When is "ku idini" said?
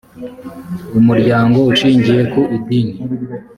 2.31-2.95